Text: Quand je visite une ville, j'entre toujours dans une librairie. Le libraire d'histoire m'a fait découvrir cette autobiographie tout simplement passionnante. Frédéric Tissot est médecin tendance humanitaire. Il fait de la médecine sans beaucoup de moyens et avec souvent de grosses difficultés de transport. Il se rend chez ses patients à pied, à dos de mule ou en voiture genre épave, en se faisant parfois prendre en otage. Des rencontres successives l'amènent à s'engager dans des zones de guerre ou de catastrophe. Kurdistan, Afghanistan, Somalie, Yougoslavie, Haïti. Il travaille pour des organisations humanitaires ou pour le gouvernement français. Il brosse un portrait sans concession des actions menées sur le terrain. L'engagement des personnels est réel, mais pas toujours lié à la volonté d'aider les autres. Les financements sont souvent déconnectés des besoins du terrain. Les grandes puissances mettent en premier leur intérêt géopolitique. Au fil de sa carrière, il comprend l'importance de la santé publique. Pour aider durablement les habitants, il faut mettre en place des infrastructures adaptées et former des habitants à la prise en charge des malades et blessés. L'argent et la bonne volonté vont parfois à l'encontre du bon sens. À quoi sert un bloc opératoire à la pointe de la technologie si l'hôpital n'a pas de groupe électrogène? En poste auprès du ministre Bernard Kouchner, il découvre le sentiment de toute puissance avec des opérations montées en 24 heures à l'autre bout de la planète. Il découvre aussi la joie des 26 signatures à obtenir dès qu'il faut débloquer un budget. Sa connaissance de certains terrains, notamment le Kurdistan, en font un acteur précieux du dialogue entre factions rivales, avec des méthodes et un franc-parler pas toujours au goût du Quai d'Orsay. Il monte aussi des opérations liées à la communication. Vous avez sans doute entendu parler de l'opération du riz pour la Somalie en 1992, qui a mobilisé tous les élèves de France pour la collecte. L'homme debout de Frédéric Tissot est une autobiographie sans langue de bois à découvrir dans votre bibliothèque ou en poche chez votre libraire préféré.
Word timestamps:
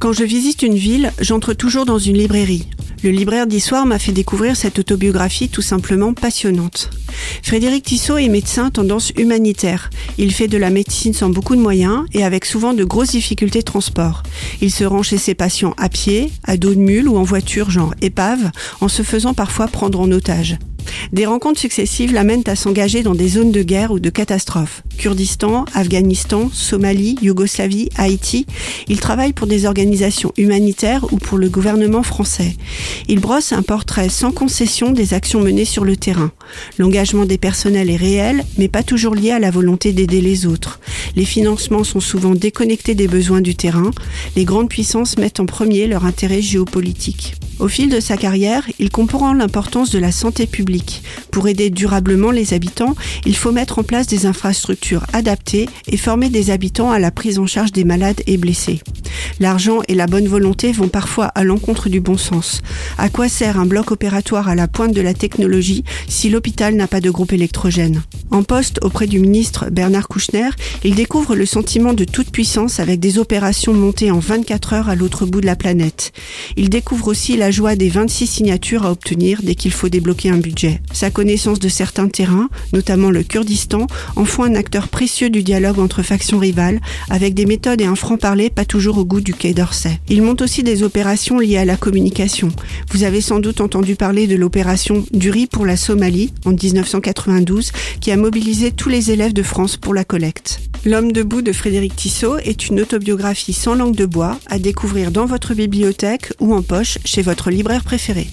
Quand 0.00 0.12
je 0.12 0.22
visite 0.22 0.62
une 0.62 0.76
ville, 0.76 1.12
j'entre 1.20 1.54
toujours 1.54 1.84
dans 1.84 1.98
une 1.98 2.16
librairie. 2.16 2.68
Le 3.02 3.10
libraire 3.10 3.48
d'histoire 3.48 3.84
m'a 3.84 3.98
fait 3.98 4.12
découvrir 4.12 4.56
cette 4.56 4.78
autobiographie 4.78 5.48
tout 5.48 5.62
simplement 5.62 6.14
passionnante. 6.14 6.90
Frédéric 7.42 7.84
Tissot 7.84 8.16
est 8.18 8.28
médecin 8.28 8.70
tendance 8.70 9.10
humanitaire. 9.16 9.90
Il 10.16 10.32
fait 10.32 10.46
de 10.46 10.56
la 10.56 10.70
médecine 10.70 11.14
sans 11.14 11.30
beaucoup 11.30 11.56
de 11.56 11.60
moyens 11.60 12.04
et 12.12 12.22
avec 12.22 12.44
souvent 12.44 12.74
de 12.74 12.84
grosses 12.84 13.10
difficultés 13.10 13.60
de 13.60 13.64
transport. 13.64 14.22
Il 14.60 14.70
se 14.70 14.84
rend 14.84 15.02
chez 15.02 15.18
ses 15.18 15.34
patients 15.34 15.74
à 15.78 15.88
pied, 15.88 16.30
à 16.44 16.56
dos 16.56 16.74
de 16.74 16.80
mule 16.80 17.08
ou 17.08 17.16
en 17.16 17.24
voiture 17.24 17.70
genre 17.70 17.94
épave, 18.00 18.52
en 18.80 18.88
se 18.88 19.02
faisant 19.02 19.34
parfois 19.34 19.66
prendre 19.66 20.00
en 20.00 20.10
otage. 20.12 20.58
Des 21.12 21.26
rencontres 21.26 21.60
successives 21.60 22.12
l'amènent 22.12 22.44
à 22.46 22.56
s'engager 22.56 23.02
dans 23.02 23.14
des 23.14 23.28
zones 23.28 23.52
de 23.52 23.62
guerre 23.62 23.90
ou 23.92 24.00
de 24.00 24.10
catastrophe. 24.10 24.82
Kurdistan, 24.98 25.64
Afghanistan, 25.74 26.50
Somalie, 26.52 27.16
Yougoslavie, 27.22 27.88
Haïti. 27.96 28.46
Il 28.88 29.00
travaille 29.00 29.32
pour 29.32 29.46
des 29.46 29.66
organisations 29.66 30.32
humanitaires 30.36 31.06
ou 31.12 31.16
pour 31.16 31.38
le 31.38 31.48
gouvernement 31.48 32.02
français. 32.02 32.56
Il 33.08 33.20
brosse 33.20 33.52
un 33.52 33.62
portrait 33.62 34.08
sans 34.08 34.32
concession 34.32 34.90
des 34.90 35.14
actions 35.14 35.40
menées 35.40 35.64
sur 35.64 35.84
le 35.84 35.96
terrain. 35.96 36.32
L'engagement 36.78 37.24
des 37.24 37.38
personnels 37.38 37.90
est 37.90 37.96
réel, 37.96 38.44
mais 38.58 38.68
pas 38.68 38.82
toujours 38.82 39.14
lié 39.14 39.30
à 39.30 39.38
la 39.38 39.50
volonté 39.50 39.92
d'aider 39.92 40.20
les 40.20 40.46
autres. 40.46 40.80
Les 41.16 41.24
financements 41.24 41.84
sont 41.84 42.00
souvent 42.00 42.34
déconnectés 42.34 42.94
des 42.94 43.08
besoins 43.08 43.40
du 43.40 43.54
terrain. 43.54 43.90
Les 44.36 44.44
grandes 44.44 44.68
puissances 44.68 45.18
mettent 45.18 45.40
en 45.40 45.46
premier 45.46 45.86
leur 45.86 46.04
intérêt 46.04 46.42
géopolitique. 46.42 47.34
Au 47.58 47.66
fil 47.66 47.88
de 47.88 47.98
sa 47.98 48.16
carrière, 48.16 48.68
il 48.78 48.90
comprend 48.90 49.32
l'importance 49.34 49.90
de 49.90 49.98
la 49.98 50.12
santé 50.12 50.46
publique. 50.46 51.02
Pour 51.32 51.48
aider 51.48 51.70
durablement 51.70 52.30
les 52.30 52.54
habitants, 52.54 52.94
il 53.26 53.36
faut 53.36 53.50
mettre 53.50 53.80
en 53.80 53.82
place 53.82 54.06
des 54.06 54.26
infrastructures 54.26 55.04
adaptées 55.12 55.68
et 55.88 55.96
former 55.96 56.28
des 56.28 56.50
habitants 56.50 56.90
à 56.90 57.00
la 57.00 57.10
prise 57.10 57.38
en 57.38 57.46
charge 57.46 57.72
des 57.72 57.84
malades 57.84 58.22
et 58.26 58.36
blessés. 58.36 58.80
L'argent 59.40 59.80
et 59.88 59.94
la 59.94 60.06
bonne 60.06 60.28
volonté 60.28 60.72
vont 60.72 60.88
parfois 60.88 61.26
à 61.26 61.44
l'encontre 61.44 61.88
du 61.88 62.00
bon 62.00 62.16
sens. 62.16 62.60
À 62.96 63.08
quoi 63.08 63.28
sert 63.28 63.58
un 63.58 63.66
bloc 63.66 63.90
opératoire 63.90 64.48
à 64.48 64.54
la 64.54 64.68
pointe 64.68 64.92
de 64.92 65.00
la 65.00 65.14
technologie 65.14 65.84
si 66.08 66.28
l'hôpital 66.28 66.74
n'a 66.74 66.86
pas 66.86 67.00
de 67.00 67.10
groupe 67.10 67.32
électrogène? 67.32 68.02
En 68.30 68.42
poste 68.42 68.78
auprès 68.82 69.06
du 69.06 69.18
ministre 69.18 69.70
Bernard 69.70 70.08
Kouchner, 70.08 70.50
il 70.84 70.94
découvre 70.94 71.34
le 71.34 71.46
sentiment 71.46 71.92
de 71.92 72.04
toute 72.04 72.30
puissance 72.30 72.80
avec 72.80 73.00
des 73.00 73.18
opérations 73.18 73.72
montées 73.72 74.10
en 74.10 74.18
24 74.18 74.72
heures 74.74 74.88
à 74.88 74.94
l'autre 74.94 75.26
bout 75.26 75.40
de 75.40 75.46
la 75.46 75.56
planète. 75.56 76.12
Il 76.56 76.68
découvre 76.68 77.08
aussi 77.08 77.36
la 77.48 77.52
joie 77.52 77.76
des 77.76 77.88
26 77.88 78.26
signatures 78.26 78.84
à 78.84 78.90
obtenir 78.90 79.40
dès 79.42 79.54
qu'il 79.54 79.70
faut 79.70 79.88
débloquer 79.88 80.28
un 80.28 80.36
budget. 80.36 80.82
Sa 80.92 81.10
connaissance 81.10 81.58
de 81.58 81.70
certains 81.70 82.08
terrains, 82.08 82.50
notamment 82.74 83.10
le 83.10 83.22
Kurdistan, 83.22 83.86
en 84.16 84.26
font 84.26 84.42
un 84.42 84.54
acteur 84.54 84.88
précieux 84.88 85.30
du 85.30 85.42
dialogue 85.42 85.78
entre 85.78 86.02
factions 86.02 86.36
rivales, 86.36 86.78
avec 87.08 87.32
des 87.32 87.46
méthodes 87.46 87.80
et 87.80 87.86
un 87.86 87.94
franc-parler 87.94 88.50
pas 88.50 88.66
toujours 88.66 88.98
au 88.98 89.06
goût 89.06 89.22
du 89.22 89.32
Quai 89.32 89.54
d'Orsay. 89.54 89.98
Il 90.10 90.20
monte 90.20 90.42
aussi 90.42 90.62
des 90.62 90.82
opérations 90.82 91.38
liées 91.38 91.56
à 91.56 91.64
la 91.64 91.78
communication. 91.78 92.50
Vous 92.90 93.04
avez 93.04 93.22
sans 93.22 93.40
doute 93.40 93.62
entendu 93.62 93.96
parler 93.96 94.26
de 94.26 94.36
l'opération 94.36 95.06
du 95.14 95.30
riz 95.30 95.46
pour 95.46 95.64
la 95.64 95.78
Somalie 95.78 96.34
en 96.44 96.50
1992, 96.50 97.72
qui 98.02 98.10
a 98.10 98.18
mobilisé 98.18 98.72
tous 98.72 98.90
les 98.90 99.10
élèves 99.10 99.32
de 99.32 99.42
France 99.42 99.78
pour 99.78 99.94
la 99.94 100.04
collecte. 100.04 100.67
L'homme 100.84 101.12
debout 101.12 101.42
de 101.42 101.52
Frédéric 101.52 101.96
Tissot 101.96 102.38
est 102.38 102.68
une 102.68 102.80
autobiographie 102.80 103.52
sans 103.52 103.74
langue 103.74 103.96
de 103.96 104.06
bois 104.06 104.38
à 104.46 104.58
découvrir 104.58 105.10
dans 105.10 105.26
votre 105.26 105.54
bibliothèque 105.54 106.32
ou 106.40 106.54
en 106.54 106.62
poche 106.62 106.98
chez 107.04 107.22
votre 107.22 107.50
libraire 107.50 107.82
préféré. 107.82 108.28